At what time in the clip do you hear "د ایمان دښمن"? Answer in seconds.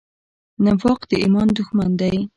1.09-1.89